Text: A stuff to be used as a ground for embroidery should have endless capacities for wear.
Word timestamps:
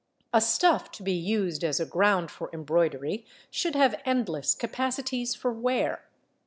A 0.33 0.41
stuff 0.41 0.89
to 0.93 1.03
be 1.03 1.13
used 1.13 1.63
as 1.63 1.79
a 1.79 1.85
ground 1.85 2.31
for 2.31 2.49
embroidery 2.51 3.23
should 3.51 3.75
have 3.75 4.01
endless 4.03 4.55
capacities 4.55 5.35
for 5.35 5.53
wear. 5.53 6.03